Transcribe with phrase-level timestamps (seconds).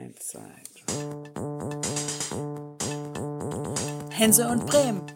[0.00, 0.94] Eins, zwei, drei.
[4.10, 5.06] Hense und Bremen.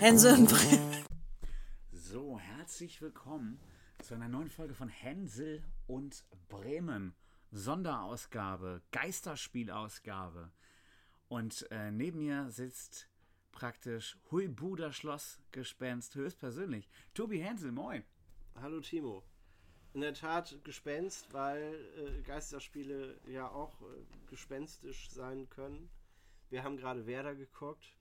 [0.00, 1.04] Hense und Bremen.
[1.92, 3.60] So, herzlich willkommen
[4.02, 7.14] zu einer neuen Folge von Hänsel und Bremen.
[7.52, 10.50] Sonderausgabe, Geisterspielausgabe.
[11.28, 13.08] Und äh, neben mir sitzt
[13.52, 16.90] praktisch Huibuder Schlossgespenst höchstpersönlich.
[17.14, 18.02] Tobi Hänsel, moin.
[18.56, 19.22] Hallo Timo.
[19.94, 23.84] In der Tat Gespenst, weil äh, Geisterspiele ja auch äh,
[24.30, 25.90] gespenstisch sein können.
[26.50, 27.94] Wir haben gerade Werder geguckt.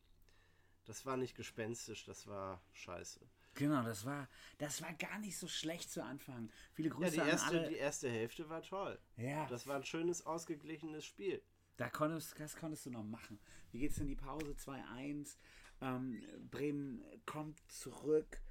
[0.86, 3.20] Das war nicht gespenstisch, das war scheiße.
[3.54, 6.50] Genau, das war, das war gar nicht so schlecht zu Anfang.
[6.74, 7.70] Viele Ja, Grüße die an erste, alle.
[7.70, 8.98] die erste Hälfte war toll.
[9.18, 9.46] Ja.
[9.48, 11.44] Das war ein schönes, ausgeglichenes Spiel.
[11.78, 13.40] Da konntest, das konntest du noch machen.
[13.72, 14.54] Wie geht's in die Pause?
[14.54, 15.36] 2-1.
[15.82, 18.42] Ähm, Bremen kommt zurück.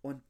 [0.00, 0.22] Und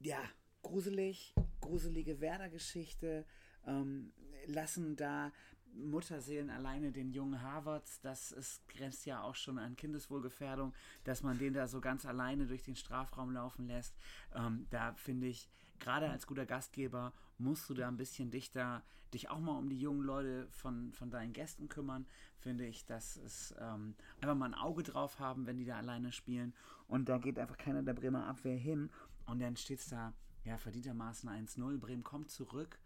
[0.00, 0.22] ja,
[0.62, 3.24] gruselig, gruselige Werder-Geschichte.
[3.66, 4.12] Ähm,
[4.46, 5.32] lassen da
[5.74, 8.00] Mutterseelen alleine den jungen Harvards.
[8.00, 10.74] Das ist, grenzt ja auch schon an Kindeswohlgefährdung,
[11.04, 13.94] dass man den da so ganz alleine durch den Strafraum laufen lässt.
[14.34, 18.82] Ähm, da finde ich, gerade als guter Gastgeber musst du da ein bisschen dichter
[19.14, 23.16] dich auch mal um die jungen Leute von, von deinen Gästen kümmern, finde ich, dass
[23.16, 26.54] es ähm, einfach mal ein Auge drauf haben, wenn die da alleine spielen.
[26.88, 28.90] Und da geht einfach keiner der Bremer Abwehr hin.
[29.26, 30.12] Und dann steht es da,
[30.44, 31.78] ja, verdientermaßen 1-0.
[31.78, 32.78] Bremen kommt zurück.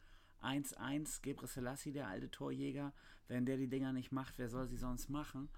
[0.43, 2.93] 1-1, Gebre Selassie, der alte Torjäger.
[3.29, 5.49] Wenn der die Dinger nicht macht, wer soll sie sonst machen?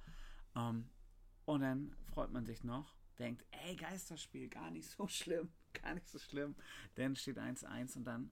[0.54, 0.88] Ähm,
[1.46, 5.50] und dann freut man sich noch, denkt, ey, Geisterspiel, gar nicht so schlimm,
[5.82, 6.54] gar nicht so schlimm.
[6.94, 8.30] Dann steht 1-1 und dann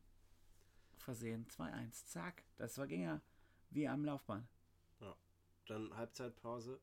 [0.99, 2.07] versehen 2-1.
[2.07, 3.21] Zack, das war ging ja
[3.71, 4.47] wie am Laufband.
[5.01, 5.17] Ja.
[5.67, 6.81] Dann Halbzeitpause.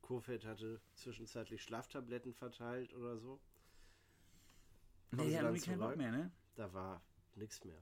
[0.00, 3.40] Kofeld hatte zwischenzeitlich Schlaftabletten verteilt oder so.
[5.12, 6.30] Nee, sie haben dann irgendwie keinen Bock mehr, ne?
[6.54, 7.02] Da war
[7.34, 7.80] nichts mehr.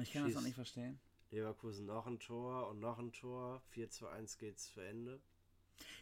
[0.00, 0.38] Ich kann das Schieß.
[0.38, 1.00] auch nicht verstehen.
[1.30, 3.62] Leverkusen noch ein Tor und noch ein Tor.
[3.70, 5.20] 4 zu 1 geht's zu Ende.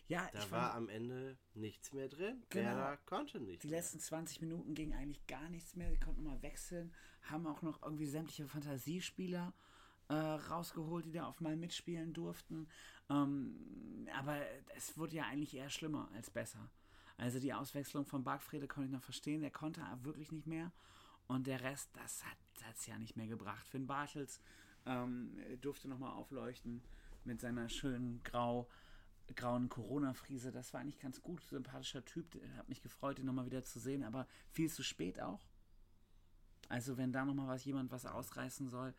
[0.09, 2.43] Ja, Da war am Ende nichts mehr drin.
[2.51, 2.67] Genau.
[2.71, 3.63] Werder konnte nicht.
[3.63, 3.79] die mehr.
[3.79, 5.91] letzten 20 Minuten ging eigentlich gar nichts mehr.
[5.91, 9.55] Die konnten mal wechseln, haben auch noch irgendwie sämtliche Fantasiespieler
[10.09, 12.69] äh, rausgeholt, die da auf mal mitspielen durften.
[13.09, 14.37] Ähm, aber
[14.77, 16.69] es wurde ja eigentlich eher schlimmer als besser.
[17.21, 19.43] Also die Auswechslung von Bargfrede konnte ich noch verstehen.
[19.43, 20.73] Der konnte wirklich nicht mehr.
[21.27, 23.69] Und der Rest, das hat es ja nicht mehr gebracht.
[23.69, 24.41] Finn Bartels
[24.87, 26.83] ähm, durfte nochmal aufleuchten
[27.25, 28.71] mit seiner schönen grau,
[29.37, 30.51] grauen Corona-Friese.
[30.51, 31.45] Das war eigentlich ganz gut.
[31.45, 32.41] Sympathischer Typ.
[32.57, 34.03] Hat mich gefreut, ihn nochmal wieder zu sehen.
[34.03, 35.47] Aber viel zu spät auch.
[36.71, 38.95] Also wenn da nochmal was, jemand was ausreißen soll.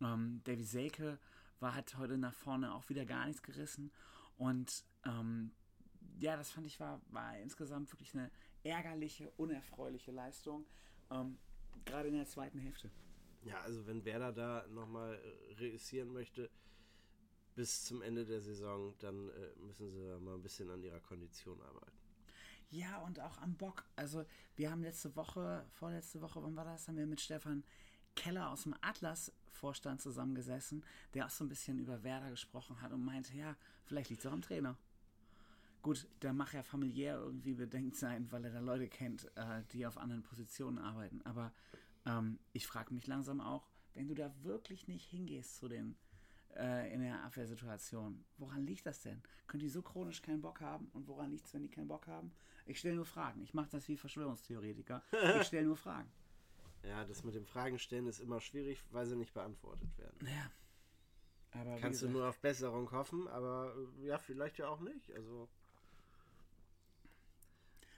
[0.00, 1.18] Ähm, Davy Selke
[1.58, 3.90] war, hat heute nach vorne auch wieder gar nichts gerissen.
[4.36, 5.50] Und ähm,
[6.18, 8.30] ja, das fand ich war, war insgesamt wirklich eine
[8.62, 10.66] ärgerliche, unerfreuliche Leistung.
[11.10, 11.38] Ähm,
[11.84, 12.90] Gerade in der zweiten Hälfte.
[13.42, 16.50] Ja, also wenn Werder da nochmal äh, reüssieren möchte
[17.54, 21.00] bis zum Ende der Saison, dann äh, müssen sie da mal ein bisschen an ihrer
[21.00, 21.98] Kondition arbeiten.
[22.70, 23.84] Ja, und auch am Bock.
[23.94, 24.24] Also,
[24.56, 27.62] wir haben letzte Woche, vorletzte Woche, wann war das, haben wir mit Stefan
[28.16, 33.04] Keller aus dem Atlas-Vorstand zusammengesessen, der auch so ein bisschen über Werder gesprochen hat und
[33.04, 34.76] meinte, ja, vielleicht liegt es auch am Trainer.
[35.84, 39.86] Gut, da mag er familiär irgendwie bedenkt sein, weil er da Leute kennt, äh, die
[39.86, 41.20] auf anderen Positionen arbeiten.
[41.26, 41.52] Aber
[42.06, 45.94] ähm, ich frage mich langsam auch, wenn du da wirklich nicht hingehst zu den
[46.56, 49.22] äh, in der Abwehrsituation, woran liegt das denn?
[49.46, 50.88] Können die so chronisch keinen Bock haben?
[50.94, 52.32] Und woran liegt es, wenn die keinen Bock haben?
[52.64, 53.42] Ich stelle nur Fragen.
[53.42, 55.02] Ich mache das wie Verschwörungstheoretiker.
[55.38, 56.10] Ich stelle nur Fragen.
[56.82, 60.16] Ja, das mit dem Fragen stellen ist immer schwierig, weil sie nicht beantwortet werden.
[60.26, 60.50] Ja.
[61.60, 65.14] Aber Kannst du nur auf Besserung hoffen, aber äh, ja, vielleicht ja auch nicht.
[65.14, 65.50] Also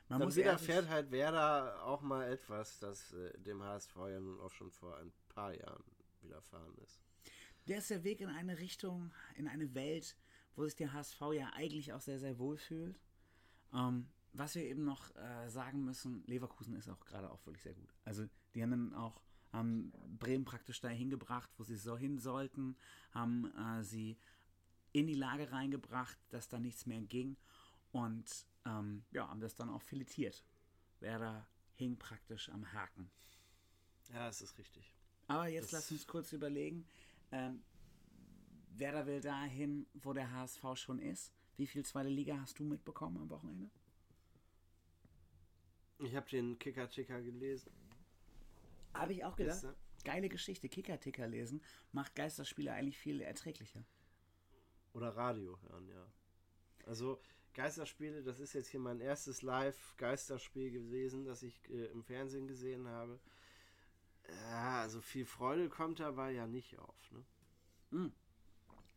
[0.09, 4.41] man muss widerfährt ehrlich, halt Werder auch mal etwas, das äh, dem HSV ja nun
[4.41, 5.84] auch schon vor ein paar Jahren
[6.21, 7.00] widerfahren ist.
[7.67, 10.16] der ist der Weg in eine Richtung, in eine Welt,
[10.55, 13.00] wo sich der HSV ja eigentlich auch sehr, sehr wohl fühlt.
[13.72, 17.75] Ähm, was wir eben noch äh, sagen müssen, Leverkusen ist auch gerade auch wirklich sehr
[17.75, 17.95] gut.
[18.05, 19.21] Also die haben dann auch
[19.53, 22.77] haben Bremen praktisch dahin gebracht, wo sie so hin sollten,
[23.13, 24.19] haben äh, sie
[24.92, 27.36] in die Lage reingebracht, dass da nichts mehr ging
[27.92, 30.45] und ähm, ja, haben das dann auch filetiert.
[31.01, 31.47] Werder
[31.77, 33.10] hing praktisch am Haken.
[34.13, 34.95] Ja, es ist richtig.
[35.28, 36.86] Aber jetzt Das- lass uns kurz überlegen.
[37.33, 37.63] Ähm,
[38.71, 41.33] Werder will dahin, wo der HSV schon ist.
[41.57, 43.71] Wie viel zweite Liga hast du mitbekommen am Wochenende?
[45.98, 47.72] Ich habe den Kicker-Ticker gelesen.
[48.92, 49.65] Habe ich auch gedacht.
[50.04, 50.69] Geile Geschichte.
[50.69, 51.62] Kicker-Ticker lesen
[51.92, 53.83] macht Geisterspiele eigentlich viel erträglicher.
[54.92, 56.07] Oder Radio hören, ja.
[56.86, 57.21] Also
[57.57, 62.87] Geisterspiele, das ist jetzt hier mein erstes Live-Geisterspiel gewesen, das ich äh, im Fernsehen gesehen
[62.87, 63.19] habe.
[64.51, 67.13] Ja, also viel Freude kommt dabei ja nicht auf.
[67.91, 68.13] Ne?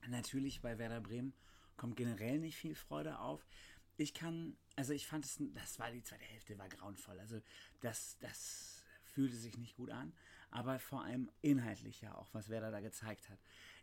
[0.10, 1.34] Natürlich bei Werder Bremen
[1.78, 3.48] kommt generell nicht viel Freude auf.
[3.96, 7.18] Ich kann, also ich fand es, das war die zweite Hälfte, war grauenvoll.
[7.18, 7.40] Also
[7.80, 10.12] das, das fühlte sich nicht gut an,
[10.52, 13.40] aber vor allem inhaltlich ja auch, was Werder da gezeigt hat.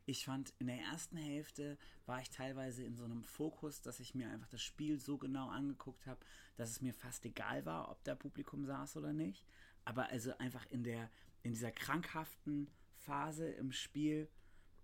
[0.08, 1.76] Ich fand, in der ersten Hälfte
[2.06, 5.48] war ich teilweise in so einem Fokus, dass ich mir einfach das Spiel so genau
[5.48, 6.20] angeguckt habe,
[6.54, 9.44] dass es mir fast egal war, ob da Publikum saß oder nicht.
[9.84, 11.10] Aber also einfach in der,
[11.42, 14.30] in dieser krankhaften Phase im Spiel,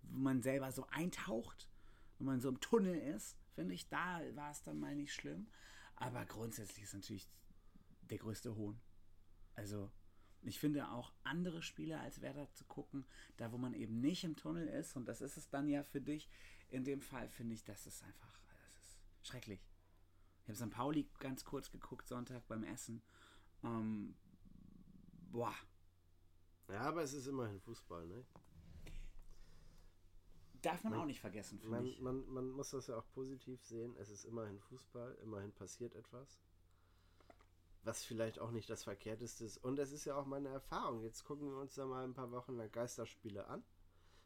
[0.01, 1.69] wo man selber so eintaucht,
[2.17, 5.47] wenn man so im Tunnel ist, finde ich, da war es dann mal nicht schlimm.
[5.95, 7.29] Aber grundsätzlich ist natürlich
[8.09, 8.77] der größte Hohn.
[9.55, 9.89] Also,
[10.45, 13.05] ich finde auch andere Spiele als Werder zu gucken,
[13.37, 16.01] da wo man eben nicht im Tunnel ist, und das ist es dann ja für
[16.01, 16.29] dich,
[16.69, 19.65] in dem Fall finde ich, das ist einfach, das ist schrecklich.
[20.43, 20.71] Ich habe St.
[20.71, 23.01] Pauli ganz kurz geguckt, Sonntag beim Essen.
[23.63, 24.15] Ähm,
[25.31, 25.55] boah,
[26.69, 28.25] Ja, aber es ist immerhin Fußball, ne?
[30.61, 31.99] darf man auch nicht vergessen, finde Man, ich.
[31.99, 33.95] man, man muss das ja auch positiv sehen.
[33.97, 36.39] Es ist immerhin Fußball, immerhin passiert etwas.
[37.83, 39.57] Was vielleicht auch nicht das Verkehrteste ist.
[39.57, 41.03] Und es ist ja auch meine Erfahrung.
[41.03, 43.63] Jetzt gucken wir uns da mal ein paar Wochen lang Geisterspiele an,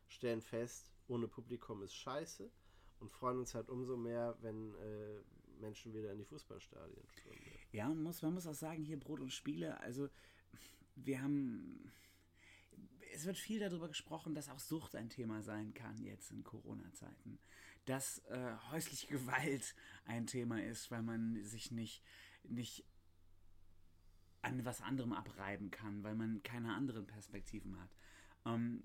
[0.08, 2.52] stellen fest, ohne Publikum ist scheiße
[3.00, 5.22] und freuen uns halt umso mehr, wenn äh,
[5.60, 7.40] Menschen wieder in die Fußballstadien strömen.
[7.72, 10.10] Ja, man muss, man muss auch sagen, hier Brot und Spiele, also
[10.96, 11.92] wir haben,
[13.14, 17.40] es wird viel darüber gesprochen, dass auch Sucht ein Thema sein kann jetzt in Corona-Zeiten.
[17.86, 19.76] Dass äh, häusliche Gewalt
[20.06, 22.04] ein Thema ist, weil man sich nicht,
[22.44, 22.84] nicht
[24.42, 27.90] an was anderem abreiben kann, weil man keine anderen Perspektiven hat.
[28.46, 28.82] Ähm,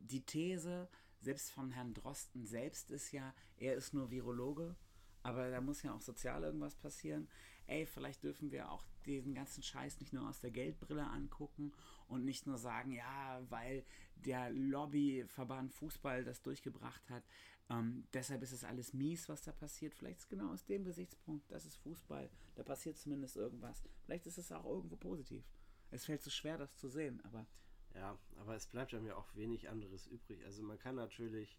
[0.00, 0.88] die These,
[1.20, 4.76] selbst von Herrn Drosten selbst, ist ja, er ist nur Virologe,
[5.22, 7.28] aber da muss ja auch sozial irgendwas passieren.
[7.66, 11.72] Ey, vielleicht dürfen wir auch diesen ganzen Scheiß nicht nur aus der Geldbrille angucken
[12.08, 13.84] und nicht nur sagen, ja, weil
[14.16, 17.24] der Lobbyverband Fußball das durchgebracht hat.
[17.70, 19.94] Ähm, deshalb ist es alles mies, was da passiert.
[19.94, 23.82] Vielleicht ist es genau aus dem Gesichtspunkt, das ist Fußball, da passiert zumindest irgendwas.
[24.04, 25.44] Vielleicht ist es auch irgendwo positiv.
[25.90, 27.46] Es fällt so schwer, das zu sehen, aber
[27.94, 30.44] Ja, aber es bleibt ja auch wenig anderes übrig.
[30.44, 31.58] Also man kann natürlich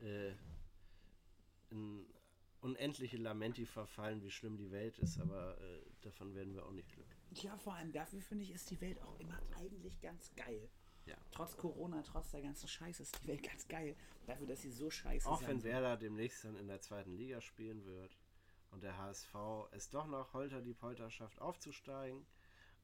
[0.00, 0.32] äh,
[1.70, 2.06] in
[2.60, 6.90] unendliche Lamenti verfallen, wie schlimm die Welt ist, aber äh, davon werden wir auch nicht
[6.90, 7.23] glücklich.
[7.42, 10.68] Ja, vor allem dafür finde ich, ist die Welt auch immer eigentlich ganz geil.
[11.06, 11.16] Ja.
[11.32, 13.94] Trotz Corona, trotz der ganzen Scheiße ist die Welt ganz geil.
[14.26, 15.62] Dafür, dass sie so scheiße Auch sein wenn.
[15.64, 18.16] Werder demnächst dann in der zweiten Liga spielen wird
[18.70, 19.34] und der HSV
[19.72, 22.24] es doch noch holter die Polter schafft aufzusteigen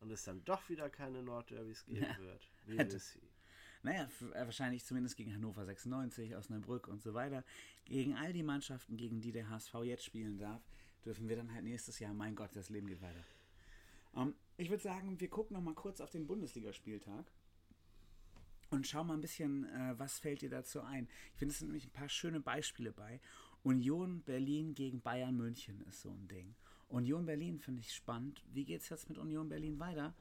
[0.00, 2.18] und es dann doch wieder keine Nordderbys geben Ja.
[2.18, 2.50] wird.
[2.66, 2.92] We Hätte.
[2.92, 3.20] will see.
[3.82, 7.42] Naja, äh, wahrscheinlich zumindest gegen Hannover 96, Osnabrück und so weiter.
[7.86, 10.62] Gegen all die Mannschaften, gegen die der HSV jetzt spielen darf,
[11.06, 13.24] dürfen wir dann halt nächstes Jahr, mein Gott, das Leben geht weiter.
[14.16, 17.32] Ähm, ich würde sagen, wir gucken noch mal kurz auf den Bundesligaspieltag
[18.70, 21.08] und schauen mal ein bisschen, äh, was fällt dir dazu ein.
[21.32, 23.20] Ich finde, es sind nämlich ein paar schöne Beispiele bei.
[23.62, 26.54] Union Berlin gegen Bayern München ist so ein Ding.
[26.88, 28.42] Union Berlin finde ich spannend.
[28.52, 30.14] Wie geht es jetzt mit Union Berlin weiter?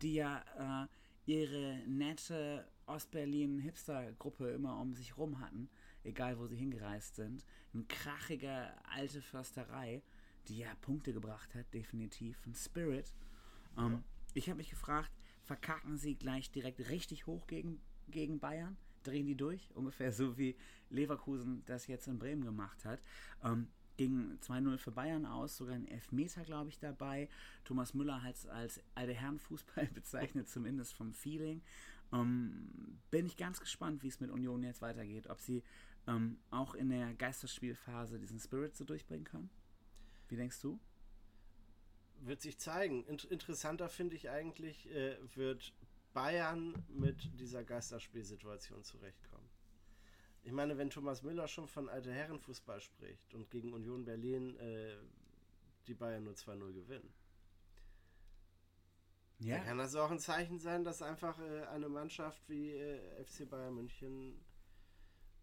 [0.00, 0.88] Die ja äh,
[1.26, 5.68] ihre nette Ostberlin-Hipster-Gruppe immer um sich rum hatten,
[6.02, 7.44] egal wo sie hingereist sind.
[7.72, 10.02] Eine krachige alte Försterei,
[10.48, 12.38] die ja Punkte gebracht hat, definitiv.
[12.46, 13.12] Ein Spirit.
[13.78, 14.02] Ähm,
[14.34, 15.10] Ich habe mich gefragt,
[15.42, 18.76] verkacken sie gleich direkt richtig hoch gegen, gegen Bayern?
[19.04, 19.70] Drehen die durch?
[19.74, 20.56] Ungefähr so wie
[20.90, 23.00] Leverkusen das jetzt in Bremen gemacht hat.
[23.42, 27.28] Ähm, ging 2-0 für Bayern aus, sogar ein Elfmeter, glaube ich, dabei.
[27.64, 31.62] Thomas Müller hat es als alte Herrenfußball bezeichnet, zumindest vom Feeling.
[32.12, 35.28] Ähm, bin ich ganz gespannt, wie es mit Union jetzt weitergeht.
[35.28, 35.62] Ob sie
[36.06, 39.50] ähm, auch in der Geisterspielphase diesen Spirit so durchbringen können?
[40.28, 40.78] Wie denkst du?
[42.26, 43.04] Wird sich zeigen.
[43.04, 45.74] Int interessanter finde ich eigentlich, äh, wird
[46.14, 49.50] Bayern mit dieser Geisterspielsituation zurechtkommen.
[50.42, 54.96] Ich meine, wenn Thomas Müller schon von alte Herrenfußball spricht und gegen Union Berlin äh,
[55.86, 57.12] die Bayern nur 2-0 gewinnen,
[59.40, 59.56] Ja.
[59.56, 63.48] dann kann das auch ein Zeichen sein, dass einfach äh, eine Mannschaft wie äh, FC
[63.48, 64.42] Bayern München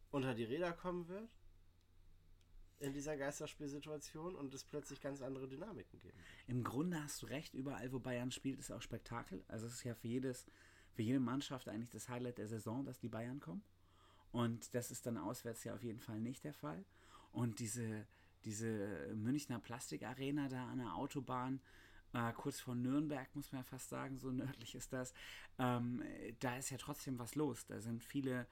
[0.10, 1.30] unter die Räder kommen wird
[2.82, 6.18] in dieser Geisterspielsituation und es plötzlich ganz andere Dynamiken geben.
[6.48, 9.44] Im Grunde hast du recht, überall wo Bayern spielt, ist auch Spektakel.
[9.48, 10.46] Also es ist ja für jedes,
[10.94, 13.64] für jede Mannschaft eigentlich das Highlight der Saison, dass die Bayern kommen.
[14.32, 16.84] Und das ist dann auswärts ja auf jeden Fall nicht der Fall.
[17.32, 18.06] Und diese,
[18.46, 21.62] diese Münchner Plastikarena da an der Autobahn,
[22.14, 25.14] äh, kurz vor Nürnberg, muss man ja fast sagen, so nördlich ist das,
[25.60, 26.04] ähm,
[26.40, 27.66] da ist ja trotzdem was los.
[27.66, 28.48] Da sind viele,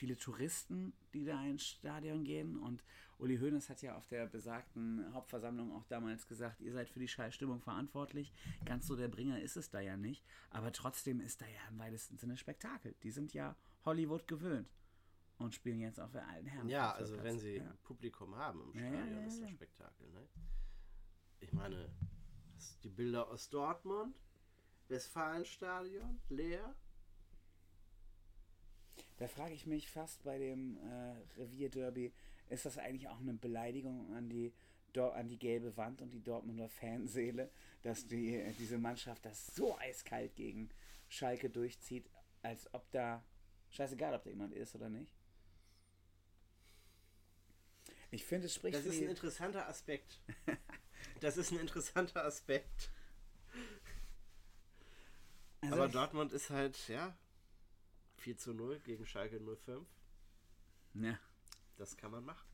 [0.00, 2.58] viele Touristen, die da ins Stadion gehen.
[2.58, 2.82] Und
[3.18, 7.06] Uli Hoeneß hat ja auf der besagten Hauptversammlung auch damals gesagt, ihr seid für die
[7.06, 8.32] Scheißstimmung verantwortlich.
[8.64, 10.24] Ganz so der Bringer ist es da ja nicht.
[10.48, 12.94] Aber trotzdem ist da ja im weitesten Sinne Spektakel.
[13.02, 14.70] Die sind ja Hollywood gewöhnt
[15.36, 16.68] und spielen jetzt auf der alten Herren.
[16.70, 17.76] Ja, also wenn sie Ja.
[17.82, 19.50] Publikum haben im Ja, ja, Stadion, ja, ist das.
[19.50, 20.08] Spektakel.
[20.12, 20.26] Ne?
[21.40, 21.90] Ich meine,
[22.84, 24.18] die Bilder aus Dortmund,
[24.88, 26.74] Westfalenstadion, leer.
[29.18, 32.12] Da frage ich mich fast bei dem äh, Revierderby,
[32.48, 34.52] ist das eigentlich auch eine Beleidigung an die,
[34.92, 37.50] Dor an die gelbe Wand und die Dortmunder Fanseele,
[37.82, 40.70] dass die, äh, diese Mannschaft das so eiskalt gegen
[41.08, 42.08] Schalke durchzieht,
[42.42, 43.22] als ob da,
[43.70, 45.12] scheißegal, ob da jemand ist oder nicht?
[48.10, 50.20] Ich finde, es spricht Das ist ein interessanter Aspekt.
[51.20, 52.90] Das ist ein interessanter Aspekt.
[55.60, 57.16] also Aber Dortmund ist halt, ja,
[58.20, 59.86] 4 zu 0 gegen Schalke 05.
[60.94, 61.18] ja.
[61.76, 62.46] Das kann man machen.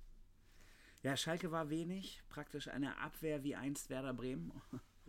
[1.03, 4.53] Ja, Schalke war wenig, praktisch eine Abwehr wie einst Werder Bremen.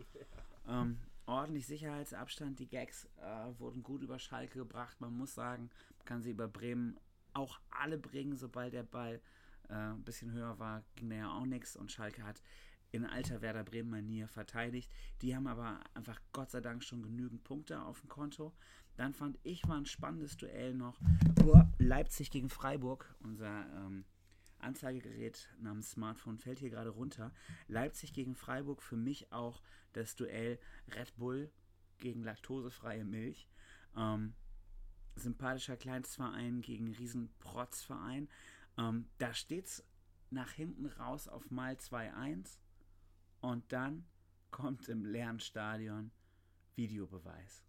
[0.68, 5.00] ähm, ordentlich Sicherheitsabstand, die Gags äh, wurden gut über Schalke gebracht.
[5.00, 6.98] Man muss sagen, man kann sie über Bremen
[7.32, 9.20] auch alle bringen, sobald der Ball
[9.68, 12.42] äh, ein bisschen höher war, ging da ja auch nichts und Schalke hat
[12.90, 14.90] in alter Werder Bremen Manier verteidigt.
[15.22, 18.52] Die haben aber einfach Gott sei Dank schon genügend Punkte auf dem Konto.
[18.98, 21.00] Dann fand ich war ein spannendes Duell noch.
[21.78, 24.04] Leipzig gegen Freiburg, unser ähm,
[24.58, 27.32] Anzeigegerät namens Smartphone fällt hier gerade runter.
[27.68, 29.62] Leipzig gegen Freiburg für mich auch
[29.92, 31.48] das Duell Red Bull
[31.98, 33.48] gegen laktosefreie Milch.
[33.96, 34.34] Ähm,
[35.14, 38.28] sympathischer Kleinstverein gegen Riesenprotzverein.
[38.78, 39.84] Ähm, da steht's
[40.30, 42.58] nach hinten raus auf mal 2-1
[43.42, 44.06] und dann
[44.50, 46.10] kommt im leeren Stadion
[46.74, 47.67] Videobeweis.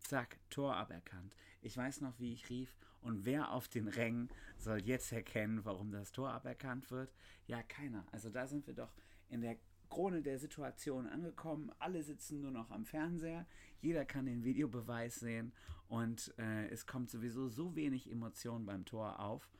[0.00, 1.36] Zack, Tor aberkannt.
[1.62, 2.76] Ich weiß noch, wie ich rief.
[3.02, 4.28] Und wer auf den Rängen
[4.58, 7.12] soll jetzt erkennen, warum das Tor aberkannt wird?
[7.46, 8.04] Ja, keiner.
[8.12, 8.92] Also da sind wir doch
[9.28, 9.56] in der
[9.88, 11.72] Krone der Situation angekommen.
[11.78, 13.46] Alle sitzen nur noch am Fernseher.
[13.80, 15.52] Jeder kann den Videobeweis sehen.
[15.88, 19.50] Und äh, es kommt sowieso so wenig Emotion beim Tor auf,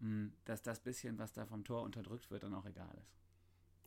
[0.00, 3.16] mh, dass das bisschen, was da vom Tor unterdrückt wird, dann auch egal ist.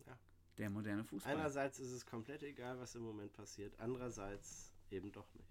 [0.08, 0.18] Ja.
[0.58, 1.36] Der moderne Fußball.
[1.36, 3.80] Einerseits ist es komplett egal, was im Moment passiert.
[3.80, 5.51] Andererseits eben doch nicht.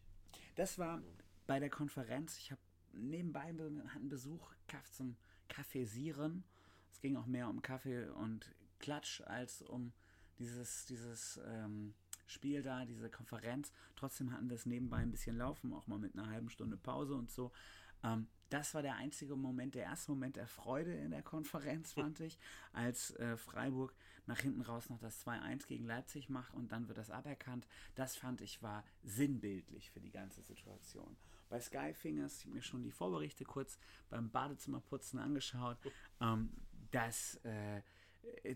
[0.56, 1.02] Das war
[1.46, 2.36] bei der Konferenz.
[2.38, 2.60] Ich habe
[2.92, 4.52] nebenbei be- einen Besuch
[4.92, 5.16] zum
[5.48, 6.44] Kaffeesieren.
[6.92, 9.92] Es ging auch mehr um Kaffee und Klatsch als um
[10.38, 11.94] dieses, dieses ähm,
[12.26, 13.72] Spiel da, diese Konferenz.
[13.96, 17.14] Trotzdem hatten wir es nebenbei ein bisschen laufen, auch mal mit einer halben Stunde Pause
[17.14, 17.52] und so.
[18.02, 22.18] Ähm, das war der einzige Moment, der erste Moment der Freude in der Konferenz, fand
[22.20, 22.38] ich,
[22.72, 23.94] als äh, Freiburg
[24.26, 27.66] nach hinten raus noch das 2-1 gegen Leipzig macht und dann wird das aberkannt.
[27.94, 31.16] Das fand ich war sinnbildlich für die ganze Situation.
[31.48, 33.78] Bei Sky Fingers, ich hab mir schon die Vorberichte kurz
[34.08, 35.78] beim Badezimmerputzen angeschaut,
[36.20, 36.50] ähm,
[36.90, 37.82] das, äh,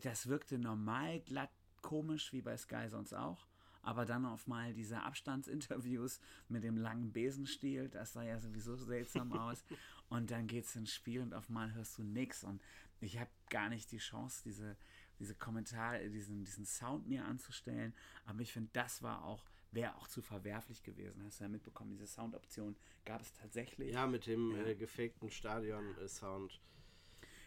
[0.01, 1.51] das wirkte normal glatt
[1.83, 3.47] komisch, wie bei Sky sonst auch.
[3.85, 9.33] Aber dann auf mal diese Abstandsinterviews mit dem langen Besenstiel, das sah ja sowieso seltsam
[9.39, 9.65] aus.
[10.09, 12.45] Und dann geht's ins Spiel und auf mal hörst du nichts.
[12.45, 12.63] Und
[13.01, 14.77] ich habe gar nicht die Chance, diese,
[15.19, 17.95] diese Kommentare, diesen, diesen Sound mir anzustellen.
[18.25, 21.23] Aber ich finde, das war auch, wäre auch zu verwerflich gewesen.
[21.25, 23.93] Hast du ja mitbekommen, diese Soundoption gab es tatsächlich.
[23.93, 24.65] Ja, mit dem Ja.
[24.67, 26.61] äh, gefakten Stadion-Sound.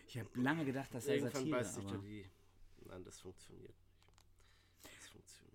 [0.08, 1.58] Ich habe lange gedacht, das sei Irgendwann Satire.
[1.58, 2.26] beißt sich da die.
[2.86, 3.04] Nein.
[3.04, 3.76] Das funktioniert.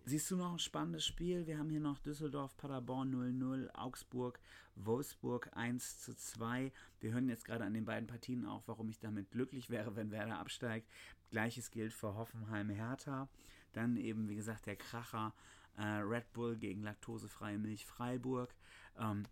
[0.04, 1.46] Siehst du noch ein spannendes Spiel?
[1.46, 4.40] Wir haben hier noch Düsseldorf, Paderborn 0-0, Augsburg,
[4.74, 6.72] Wolfsburg 1 zu 2.
[6.98, 10.10] Wir hören jetzt gerade an den beiden Partien auch, warum ich damit glücklich wäre, wenn
[10.10, 10.90] Werder absteigt.
[11.30, 13.28] Gleiches gilt für Hoffenheim Hertha.
[13.74, 15.34] Dann eben, wie gesagt, der Kracher
[15.76, 18.52] äh, Red Bull gegen laktosefreie Milch Freiburg.
[18.98, 19.22] Ähm,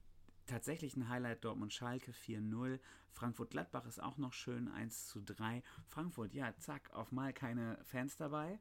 [0.46, 2.78] tatsächlich ein Highlight Dortmund Schalke 4-0.
[3.10, 5.64] Frankfurt Gladbach ist auch noch schön 1 zu 3.
[5.88, 8.60] Frankfurt, ja, zack, auf mal keine Fans dabei.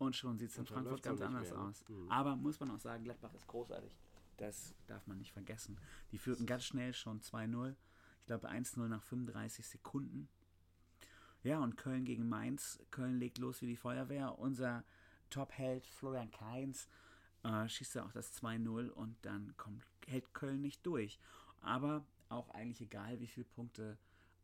[0.00, 1.64] Und schon sieht es in Frankfurt ganz anders mehr, ne?
[1.64, 1.84] aus.
[1.86, 2.10] Mhm.
[2.10, 3.94] Aber muss man auch sagen, Gladbach ist großartig.
[4.38, 5.76] Das darf man nicht vergessen.
[6.10, 7.76] Die führten ganz schnell schon 2-0.
[8.20, 10.30] Ich glaube 1-0 nach 35 Sekunden.
[11.42, 12.80] Ja, und Köln gegen Mainz.
[12.90, 14.38] Köln legt los wie die Feuerwehr.
[14.38, 14.84] Unser
[15.28, 16.88] Top-Held Florian Kainz
[17.42, 21.20] äh, schießt ja auch das 2-0 und dann kommt, hält Köln nicht durch.
[21.60, 23.98] Aber auch eigentlich egal, wie viele Punkte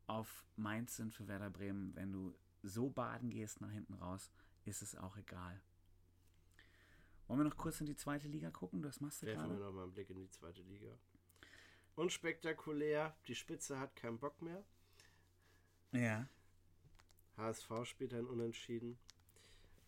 [0.07, 1.97] auf Mainz sind für Werder Bremen.
[1.97, 4.31] Wenn du so baden gehst nach hinten raus,
[4.67, 5.61] ist es auch egal.
[7.27, 8.83] Wollen wir noch kurz in die zweite Liga gucken?
[8.83, 9.61] Das machst du Werfen wir gerade.
[9.65, 10.97] noch mal einen Blick in die zweite Liga.
[11.97, 14.65] Unspektakulär, die Spitze hat keinen Bock mehr.
[15.93, 16.29] Ja.
[17.37, 18.99] HSV spielt ein Unentschieden.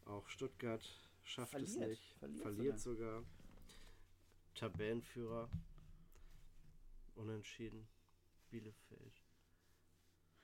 [0.07, 0.83] Auch Stuttgart
[1.23, 1.91] schafft es Verliert.
[1.91, 2.15] nicht.
[2.19, 3.23] Verliert Verliert, sogar.
[4.55, 5.49] Tabellenführer.
[7.15, 7.87] Unentschieden.
[8.51, 9.23] Bielefeld.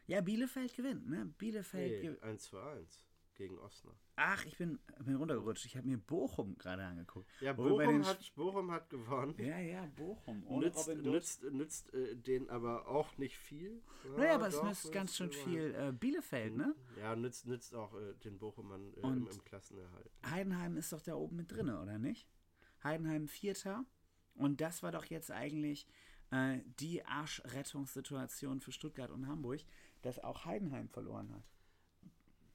[0.07, 1.25] Ja, Bielefeld gewinnt, ne?
[1.39, 2.23] Bielefeld Nee, gewinnt.
[2.23, 3.99] 1 zu 1 gegen Osnabrück.
[4.17, 5.67] Ach, ich bin, bin runtergerutscht.
[5.67, 7.29] Ich habe mir Bochum gerade angeguckt.
[7.41, 9.35] Ja, den Bochum hat, Bochum hat gewonnen.
[9.39, 10.47] Ja, ja, Bochum.
[10.47, 13.83] Ohne Nützt, nützt, nützt äh, denen aber auch nicht viel.
[14.17, 16.75] Naja, Ja, aber es doch, nützt ganz schön viel äh, Bielefeld, ne?
[16.99, 20.11] Ja, nützt, nützt auch äh, den Bochumern äh, im, im Klassenerhalt.
[20.25, 22.29] Heidenheim ist doch da oben mit drinne, oder nicht?
[22.83, 23.85] Heidenheim Vierter.
[24.35, 25.87] Und das war doch jetzt eigentlich
[26.31, 29.61] äh, die Arschrettungssituation für Stuttgart und Hamburg,
[30.03, 31.45] dass auch Heidenheim verloren hat.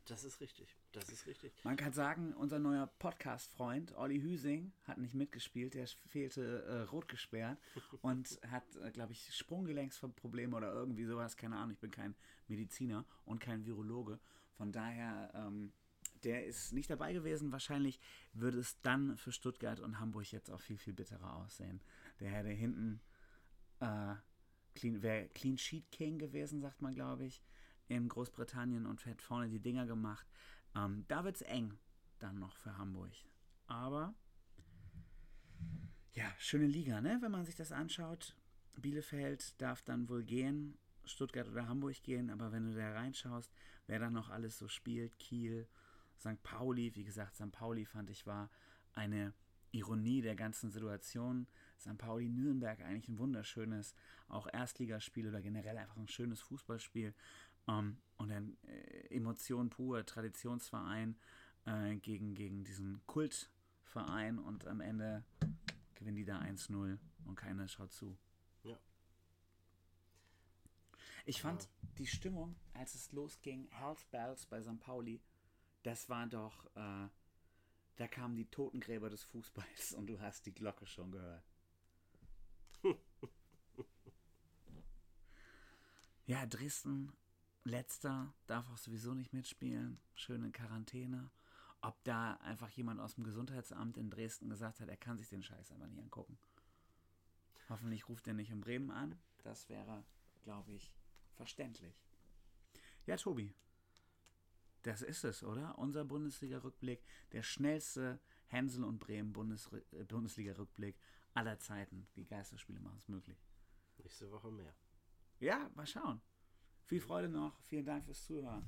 [0.10, 0.76] Das ist richtig.
[0.92, 1.54] Das ist richtig.
[1.64, 7.08] Man kann sagen, unser neuer Podcast-Freund Olli Hüsing hat nicht mitgespielt, der fehlte äh, rot
[7.08, 7.60] gesperrt
[8.02, 12.16] und hat, äh, glaube ich, Sprunggelenksprobleme oder irgendwie sowas, keine Ahnung, ich bin kein
[12.48, 14.20] Mediziner und kein Virologe.
[14.54, 15.74] Von daher, ähm,
[16.24, 17.52] der ist nicht dabei gewesen.
[17.52, 18.00] Wahrscheinlich
[18.34, 21.82] würde es dann für Stuttgart und Hamburg jetzt auch viel, viel bitterer aussehen.
[22.20, 23.00] Der Herr, der hinten
[23.80, 24.16] äh,
[24.74, 27.44] clean, wäre Clean Sheet King gewesen, sagt man, glaube ich,
[27.90, 30.26] in Großbritannien und hat vorne die Dinger gemacht.
[30.76, 31.78] Ähm, da wird es eng
[32.20, 33.12] dann noch für Hamburg.
[33.68, 34.14] Aber
[36.14, 37.18] ja, schöne Liga, ne?
[37.22, 38.36] Wenn man sich das anschaut.
[38.78, 43.52] Bielefeld darf dann wohl gehen, Stuttgart oder Hamburg gehen, aber wenn du da reinschaust,
[43.88, 45.68] wer da noch alles so spielt, Kiel,
[46.18, 46.42] St.
[46.44, 47.52] Pauli, wie gesagt, St.
[47.52, 48.50] Pauli fand ich war
[48.94, 49.34] eine
[49.72, 51.48] Ironie der ganzen Situation.
[51.80, 51.98] St.
[51.98, 53.94] Pauli Nürnberg eigentlich ein wunderschönes,
[54.28, 57.14] auch Erstligaspiel oder generell einfach ein schönes Fußballspiel.
[57.70, 61.16] Ähm, und dann äh, Emotion pur, Traditionsverein
[61.66, 65.24] äh, gegen, gegen diesen Kultverein und am Ende
[65.96, 68.18] gewinnen die da 1-0 und keiner schaut zu.
[68.64, 68.78] Ja.
[71.26, 74.80] Ich fand die Stimmung, als es losging, Hells Bells bei St.
[74.80, 75.22] Pauli,
[75.84, 77.08] das war doch, äh,
[77.96, 81.46] da kamen die Totengräber des Fußballs und du hast die Glocke schon gehört.
[86.26, 87.14] ja, Dresden,
[87.70, 91.30] letzter, darf auch sowieso nicht mitspielen, schön in Quarantäne.
[91.82, 95.44] Ob da einfach jemand aus dem Gesundheitsamt in Dresden gesagt hat, er kann sich den
[95.44, 96.38] Scheiß einfach nicht angucken.
[97.70, 99.18] Hoffentlich ruft er nicht in Bremen an.
[99.44, 100.04] Das wäre,
[100.42, 100.94] glaube ich,
[101.36, 102.04] verständlich.
[103.06, 103.54] Ja, Tobi.
[104.82, 105.78] Das ist es, oder?
[105.78, 107.04] Unser Bundesliga-Rückblick.
[107.32, 110.98] Der schnellste Hänsel und Bremen Bundes äh, Bundesliga-Rückblick
[111.34, 112.08] aller Zeiten.
[112.16, 113.38] Die Geisterspiele machen es möglich.
[113.98, 114.74] Nächste Woche mehr.
[115.40, 116.22] Ja, mal schauen.
[116.90, 117.54] Viel Freude noch.
[117.68, 118.64] Vielen Dank fürs Zuhören.